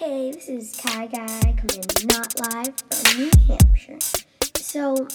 [0.00, 3.98] Hey, this is Kai Guy coming not live from New Hampshire.
[4.56, 5.06] So,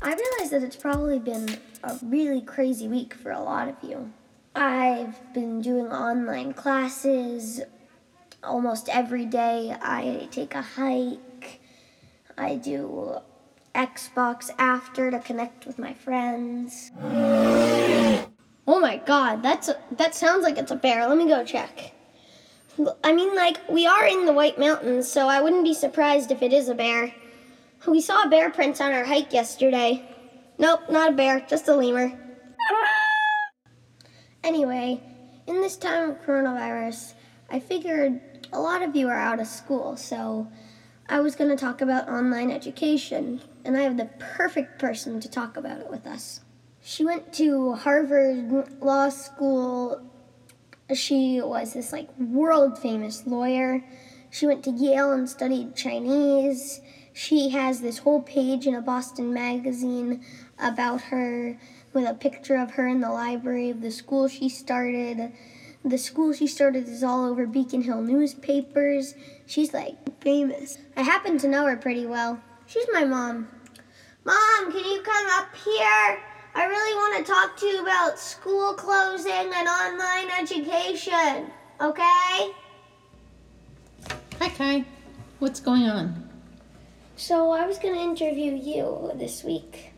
[0.00, 4.12] I realize that it's probably been a really crazy week for a lot of you.
[4.54, 7.62] I've been doing online classes
[8.44, 9.76] almost every day.
[9.82, 11.60] I take a hike.
[12.38, 13.16] I do
[13.74, 16.92] Xbox after to connect with my friends.
[17.02, 21.08] Oh my god, that's a, that sounds like it's a bear.
[21.08, 21.94] Let me go check.
[23.02, 26.42] I mean, like, we are in the White Mountains, so I wouldn't be surprised if
[26.42, 27.14] it is a bear.
[27.86, 30.02] We saw a bear prints on our hike yesterday.
[30.58, 32.12] Nope, not a bear, just a lemur.
[34.42, 35.02] Anyway,
[35.46, 37.14] in this time of coronavirus,
[37.50, 38.20] I figured
[38.52, 40.48] a lot of you are out of school, so
[41.08, 45.30] I was going to talk about online education, and I have the perfect person to
[45.30, 46.40] talk about it with us.
[46.82, 50.00] She went to Harvard Law School
[50.94, 53.84] she was this like world famous lawyer.
[54.30, 56.80] She went to Yale and studied Chinese.
[57.12, 60.24] She has this whole page in a Boston magazine
[60.58, 61.58] about her
[61.92, 65.32] with a picture of her in the library of the school she started.
[65.84, 69.14] The school she started is all over Beacon Hill newspapers.
[69.46, 70.78] She's like famous.
[70.96, 72.40] I happen to know her pretty well.
[72.66, 73.48] She's my mom.
[74.24, 76.18] Mom, can you come up here?
[76.56, 81.50] I really want to talk to you about school closing and online education,
[81.82, 82.50] okay?
[84.38, 84.84] Hi, Kai.
[85.38, 86.30] What's going on?
[87.16, 89.92] So, I was going to interview you this week.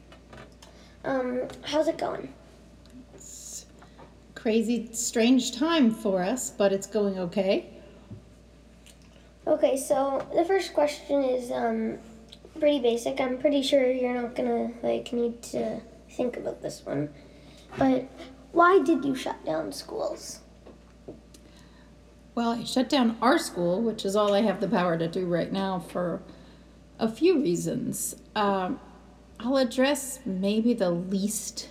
[1.04, 2.34] Um, how's it going?
[3.14, 3.66] It's
[4.34, 7.70] crazy, strange time for us, but it's going okay.
[9.46, 11.98] Okay, so the first question is um,
[12.58, 13.20] pretty basic.
[13.20, 15.80] I'm pretty sure you're not gonna like need to
[16.18, 17.08] think about this one.
[17.78, 18.08] But
[18.52, 20.40] why did you shut down schools?
[22.34, 25.26] Well, I shut down our school, which is all I have the power to do
[25.26, 26.20] right now, for
[26.98, 28.16] a few reasons.
[28.34, 28.80] Um,
[29.40, 31.68] I'll address maybe the least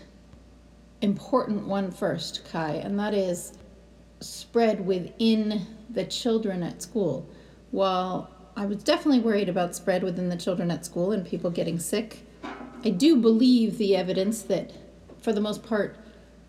[1.02, 3.54] important one first, Kai, and that is
[4.22, 7.30] spread within the children at school.
[7.72, 11.80] While I was definitely worried about spread within the children at school and people getting
[11.80, 12.27] sick,
[12.84, 14.72] I do believe the evidence that,
[15.22, 15.98] for the most part,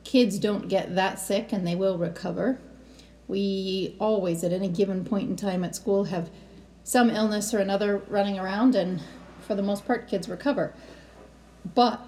[0.04, 2.59] kids don't get that sick and they will recover.
[3.26, 6.31] We always, at any given point in time at school, have
[6.84, 9.03] some illness or another running around, and
[9.41, 10.72] for the most part, kids recover.
[11.75, 12.00] But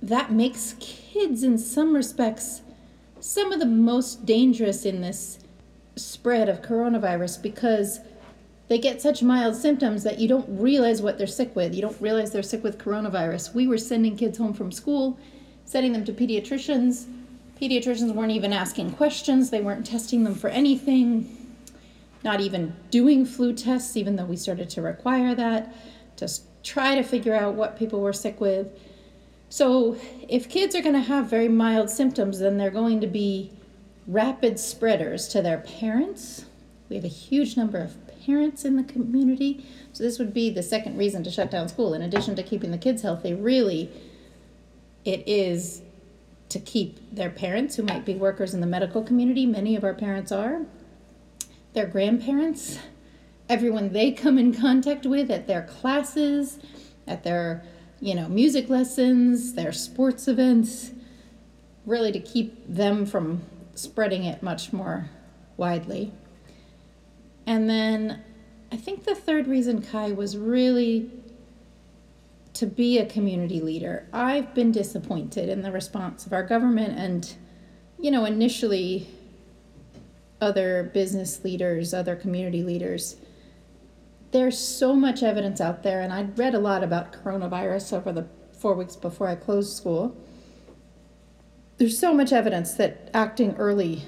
[0.00, 2.62] that makes kids, in some respects,
[3.18, 5.40] some of the most dangerous in this
[5.96, 8.00] spread of coronavirus because
[8.68, 11.74] they get such mild symptoms that you don't realize what they're sick with.
[11.74, 13.54] You don't realize they're sick with coronavirus.
[13.54, 15.18] We were sending kids home from school,
[15.64, 17.06] sending them to pediatricians.
[17.60, 21.56] Pediatricians weren't even asking questions, they weren't testing them for anything,
[22.22, 25.74] not even doing flu tests, even though we started to require that,
[26.16, 28.68] just try to figure out what people were sick with.
[29.48, 29.96] So,
[30.28, 33.50] if kids are going to have very mild symptoms, then they're going to be
[34.06, 36.44] rapid spreaders to their parents.
[36.90, 37.96] We have a huge number of
[38.28, 39.64] parents in the community.
[39.94, 41.94] So this would be the second reason to shut down school.
[41.94, 43.90] In addition to keeping the kids healthy, really,
[45.04, 45.80] it is
[46.50, 49.46] to keep their parents who might be workers in the medical community.
[49.46, 50.66] Many of our parents are.
[51.72, 52.78] Their grandparents,
[53.48, 56.58] everyone they come in contact with at their classes,
[57.06, 57.64] at their
[58.00, 60.92] you know music lessons, their sports events,
[61.86, 63.42] really to keep them from
[63.74, 65.08] spreading it much more
[65.56, 66.12] widely.
[67.48, 68.22] And then
[68.70, 71.10] I think the third reason, Kai, was really
[72.52, 74.06] to be a community leader.
[74.12, 77.34] I've been disappointed in the response of our government and,
[77.98, 79.08] you know, initially
[80.42, 83.16] other business leaders, other community leaders.
[84.30, 88.26] There's so much evidence out there, and I'd read a lot about coronavirus over the
[88.52, 90.14] four weeks before I closed school.
[91.78, 94.02] There's so much evidence that acting early,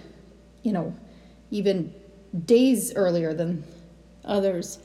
[0.63, 0.95] you know,
[1.51, 1.95] even
[2.45, 3.65] days earlier than
[4.25, 4.79] others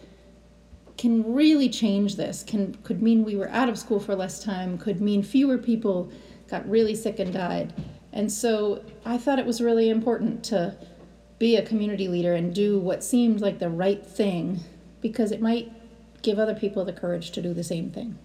[0.97, 2.43] can really change this.
[2.43, 6.11] Can could mean we were out of school for less time could mean fewer people
[6.49, 7.73] got really sick and died.
[8.13, 10.75] And so i thought it was really important to
[11.37, 14.61] be a community leader and do what seemed like the right thing
[15.01, 15.69] because it might
[16.21, 18.17] give other people the courage to do the same thing.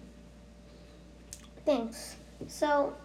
[1.65, 2.15] Thanks.
[2.47, 2.95] So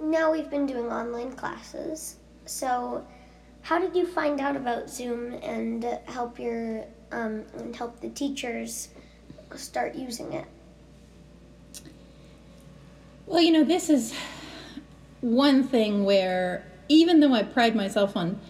[0.00, 2.16] now we've been doing online classes.
[2.46, 3.04] So
[3.62, 8.88] how did you find out about Zoom and help your um, and help the teachers
[9.56, 10.46] start using it?
[13.26, 14.14] Well, you know, this is
[15.20, 18.40] one thing where even though I pride myself on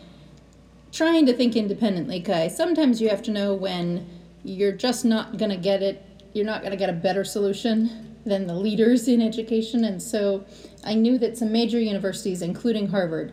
[0.90, 2.48] trying to think independently, Kai.
[2.48, 4.08] Sometimes you have to know when
[4.44, 8.16] you're just not going to get it, you're not going to get a better solution
[8.24, 9.84] than the leaders in education.
[9.84, 10.44] And so
[10.84, 13.32] I knew that some major universities, including Harvard,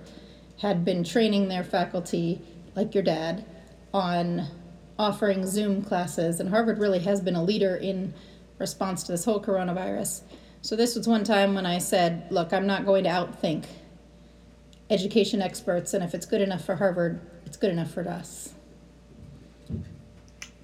[0.60, 2.42] had been training their faculty,
[2.76, 3.46] like your dad,
[3.94, 4.48] on
[4.98, 6.40] offering Zoom classes.
[6.40, 8.14] And Harvard really has been a leader in
[8.58, 10.22] response to this whole coronavirus.
[10.62, 13.66] So this was one time when I said, look, I'm not going to outthink
[14.90, 18.54] education experts, and if it's good enough for Harvard, it's good enough for us.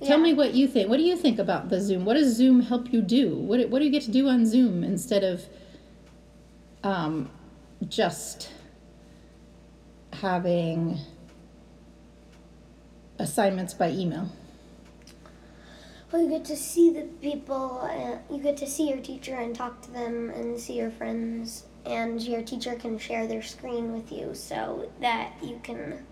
[0.03, 0.89] Tell me what you think.
[0.89, 2.05] What do you think about the Zoom?
[2.05, 3.35] What does Zoom help you do?
[3.35, 5.45] What, what do you get to do on Zoom instead of
[6.83, 7.29] um,
[7.87, 8.49] just
[10.21, 10.97] having
[13.19, 14.29] assignments by email?
[16.11, 19.55] Well, you get to see the people, uh, you get to see your teacher and
[19.55, 24.11] talk to them and see your friends, and your teacher can share their screen with
[24.11, 26.05] you so that you can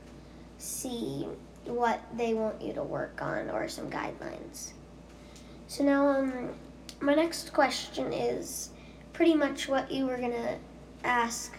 [0.58, 1.28] see
[1.66, 4.74] what they want you to work on or some guidelines.
[5.68, 6.50] So now, um,
[7.00, 8.70] my next question is
[9.14, 10.58] pretty much what you were gonna
[11.04, 11.56] ask.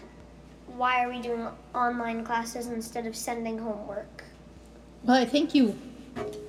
[0.67, 4.23] Why are we doing online classes instead of sending homework?
[5.03, 5.77] Well, I think you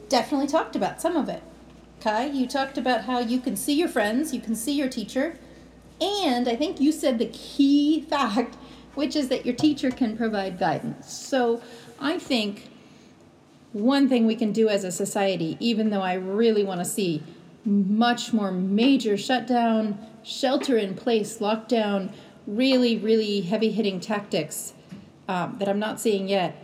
[0.09, 1.43] definitely talked about some of it.
[2.01, 5.39] Kai, you talked about how you can see your friends, you can see your teacher,
[6.01, 8.57] and I think you said the key fact,
[8.95, 11.13] which is that your teacher can provide guidance.
[11.13, 11.63] So
[12.01, 12.71] I think
[13.73, 17.23] one thing we can do as a society, even though I really want to see
[17.65, 22.13] much more major shutdown, shelter in place, lockdown,
[22.47, 24.75] really, really heavy hitting tactics
[25.29, 26.63] um, that I'm not seeing yet,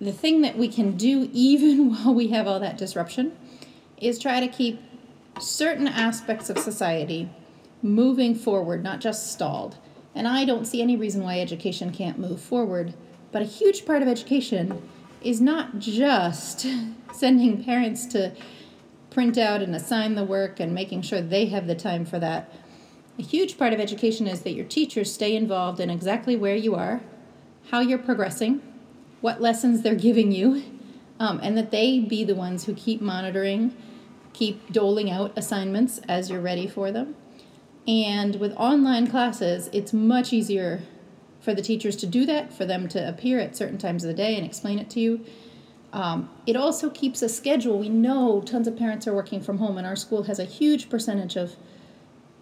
[0.00, 3.36] the thing that we can do even while we have all that disruption
[3.98, 4.80] is try to keep
[5.38, 7.28] certain aspects of society
[7.82, 9.76] moving forward, not just stalled.
[10.14, 12.94] And I don't see any reason why education can't move forward.
[13.32, 14.82] But a huge part of education
[15.22, 16.66] is not just
[17.12, 18.32] sending parents to
[19.10, 22.52] print out and assign the work and making sure they have the time for that.
[23.20, 26.74] A huge part of education is that your teachers stay involved in exactly where you
[26.74, 27.02] are,
[27.70, 28.62] how you're progressing,
[29.20, 30.62] what lessons they're giving you,
[31.18, 33.76] um, and that they be the ones who keep monitoring,
[34.32, 37.14] keep doling out assignments as you're ready for them.
[37.86, 40.80] And with online classes, it's much easier
[41.42, 44.14] for the teachers to do that, for them to appear at certain times of the
[44.14, 45.20] day and explain it to you.
[45.92, 47.78] Um, it also keeps a schedule.
[47.78, 50.88] We know tons of parents are working from home, and our school has a huge
[50.88, 51.56] percentage of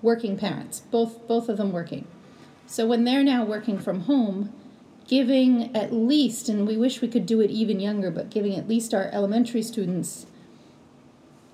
[0.02, 2.06] working parents, both both of them working.
[2.66, 4.52] So when they're now working from home,
[5.06, 8.68] giving at least, and we wish we could do it even younger, but giving at
[8.68, 10.26] least our elementary students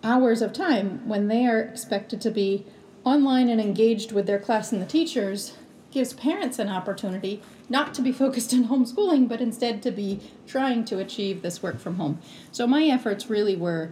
[0.02, 2.66] hours of time when they are expected to be
[3.04, 5.56] online and engaged with their class and the teachers
[5.90, 10.84] gives parents an opportunity not to be focused on homeschooling, but instead to be trying
[10.84, 12.18] to achieve this work from home.
[12.52, 13.90] So my efforts really were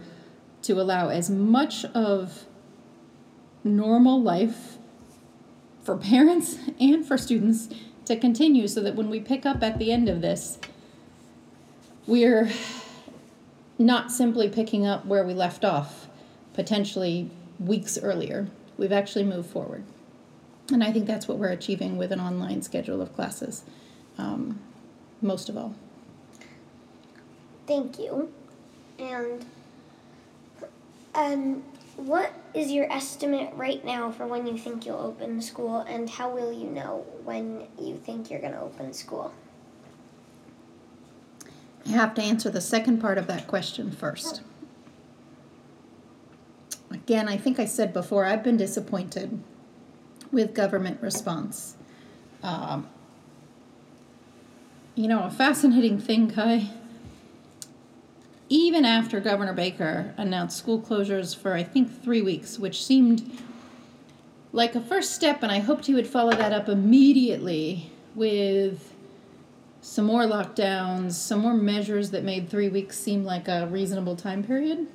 [0.63, 2.45] to allow as much of
[3.63, 4.77] normal life
[5.83, 7.69] for parents and for students
[8.05, 10.59] to continue so that when we pick up at the end of this,
[12.05, 12.51] we're
[13.77, 16.07] not simply picking up where we left off,
[16.53, 17.29] potentially
[17.59, 18.47] weeks earlier.
[18.77, 19.83] We've actually moved forward.
[20.71, 23.63] And I think that's what we're achieving with an online schedule of classes,
[24.17, 24.59] um,
[25.21, 25.75] most of all.
[27.67, 28.31] Thank you.
[28.99, 29.45] And
[31.15, 31.63] um,
[32.05, 36.29] what is your estimate right now for when you think you'll open school, and how
[36.29, 39.33] will you know when you think you're going to open school?
[41.85, 44.41] I have to answer the second part of that question first.
[46.91, 49.41] Again, I think I said before, I've been disappointed
[50.31, 51.75] with government response.
[52.41, 52.87] Um,
[54.95, 56.69] you know, a fascinating thing, Kai.
[58.53, 63.39] Even after Governor Baker announced school closures for, I think, three weeks, which seemed
[64.51, 68.93] like a first step, and I hoped he would follow that up immediately with
[69.81, 74.43] some more lockdowns, some more measures that made three weeks seem like a reasonable time
[74.43, 74.85] period.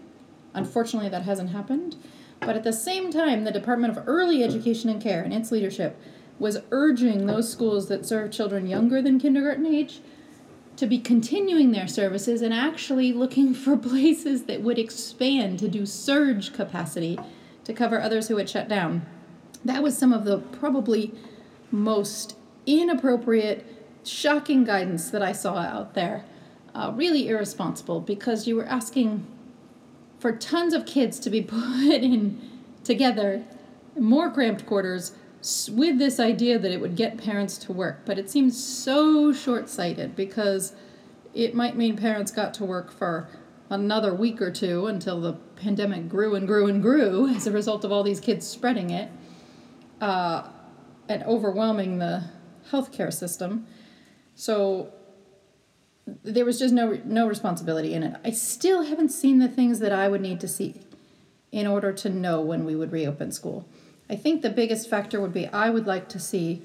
[0.55, 1.97] Unfortunately, that hasn't happened.
[2.39, 6.01] But at the same time, the Department of Early Education and Care and its leadership
[6.39, 10.01] was urging those schools that serve children younger than kindergarten age
[10.79, 15.85] to be continuing their services and actually looking for places that would expand to do
[15.85, 17.19] surge capacity
[17.65, 19.05] to cover others who had shut down.
[19.65, 21.13] That was some of the probably
[21.73, 23.67] most inappropriate,
[24.05, 26.25] shocking guidance that I saw out there.
[26.75, 29.27] Uh, really irresponsible because you were asking
[30.21, 32.41] for tons of kids to be put in
[32.85, 33.45] together,
[33.99, 35.13] more cramped quarters,
[35.71, 38.01] with this idea that it would get parents to work.
[38.05, 40.73] But it seems so short sighted because
[41.35, 43.29] it might mean parents got to work for
[43.71, 47.85] another week or two until the pandemic grew and grew and grew as a result
[47.85, 49.11] of all these kids spreading it
[50.01, 50.49] uh,
[51.09, 52.25] and overwhelming the
[52.71, 53.67] healthcare system.
[54.35, 54.93] So
[56.23, 58.17] there was just no no responsibility in it.
[58.25, 60.81] I still haven't seen the things that I would need to see
[61.53, 63.69] in order to know when we would reopen school.
[64.11, 66.63] I think the biggest factor would be I would like to see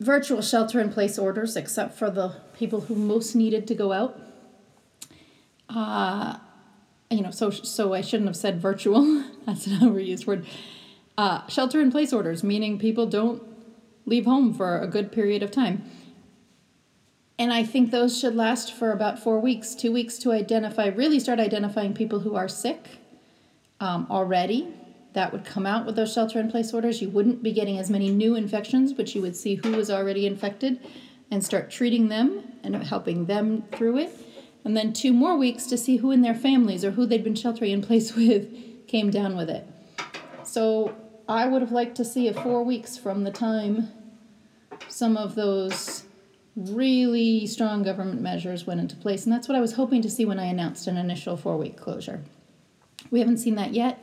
[0.00, 4.20] virtual shelter in place orders, except for the people who most needed to go out.
[5.68, 6.36] Uh,
[7.10, 9.24] you know, so so I shouldn't have said virtual.
[9.46, 10.46] That's an overused word.
[11.16, 13.42] Uh, shelter in place orders, meaning people don't
[14.04, 15.84] leave home for a good period of time.
[17.38, 21.18] And I think those should last for about four weeks, two weeks to identify, really
[21.18, 22.98] start identifying people who are sick
[23.80, 24.72] um, already.
[25.14, 27.00] That would come out with those shelter in place orders.
[27.00, 30.26] You wouldn't be getting as many new infections, but you would see who was already
[30.26, 30.80] infected
[31.30, 34.16] and start treating them and helping them through it.
[34.64, 37.34] And then two more weeks to see who in their families or who they'd been
[37.34, 38.48] sheltering in place with
[38.86, 39.66] came down with it.
[40.42, 40.94] So
[41.28, 43.88] I would have liked to see a four weeks from the time
[44.88, 46.04] some of those
[46.56, 49.24] really strong government measures went into place.
[49.24, 51.76] And that's what I was hoping to see when I announced an initial four week
[51.76, 52.22] closure.
[53.10, 53.98] We haven't seen that yet.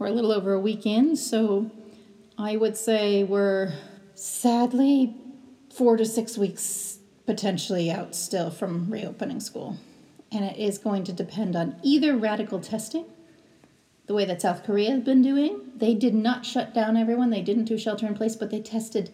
[0.00, 1.70] We're a little over a week in, so
[2.38, 3.74] I would say we're
[4.14, 5.14] sadly
[5.74, 9.76] four to six weeks potentially out still from reopening school.
[10.32, 13.04] And it is going to depend on either radical testing,
[14.06, 15.60] the way that South Korea has been doing.
[15.76, 19.12] They did not shut down everyone, they didn't do shelter in place, but they tested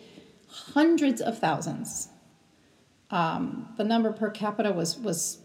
[0.48, 2.10] hundreds of thousands
[3.10, 5.38] um, the number per capita was was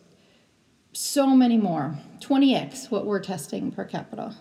[0.93, 4.36] so many more 20x what we're testing per capita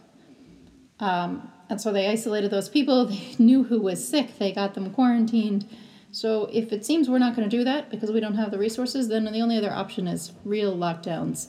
[1.01, 4.91] um, and so they isolated those people they knew who was sick they got them
[4.91, 5.69] quarantined
[6.13, 8.59] so if it seems we're not going to do that because we don't have the
[8.59, 11.49] resources then the only other option is real lockdowns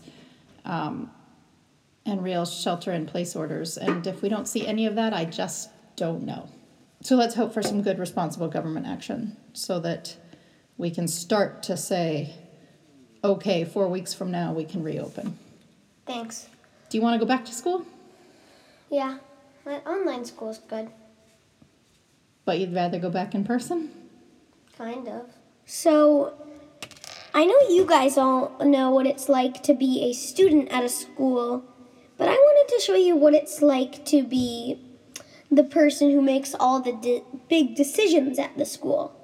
[0.65, 1.11] um,
[2.05, 5.25] and real shelter in place orders and if we don't see any of that i
[5.25, 6.47] just don't know
[7.03, 10.15] so let's hope for some good responsible government action so that
[10.77, 12.33] we can start to say,
[13.23, 15.37] okay, four weeks from now we can reopen.
[16.05, 16.47] Thanks.
[16.89, 17.85] Do you want to go back to school?
[18.89, 19.17] Yeah,
[19.65, 20.89] my online school's good.
[22.45, 23.91] But you'd rather go back in person?
[24.77, 25.29] Kind of.
[25.65, 26.33] So,
[27.33, 30.89] I know you guys all know what it's like to be a student at a
[30.89, 31.63] school,
[32.17, 34.79] but I wanted to show you what it's like to be
[35.51, 39.15] the person who makes all the de- big decisions at the school.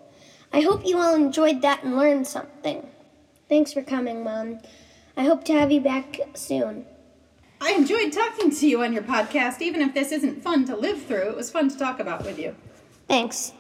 [0.54, 2.88] I hope you all enjoyed that and learned something.
[3.50, 4.60] Thanks for coming, Mom.
[5.16, 6.86] I hope to have you back soon.
[7.60, 11.04] I enjoyed talking to you on your podcast, even if this isn't fun to live
[11.04, 11.30] through.
[11.30, 12.56] It was fun to talk about with you.
[13.08, 13.54] Thanks.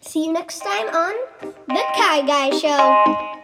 [0.00, 1.14] See you next time on
[1.68, 3.37] The Kai Guy Show.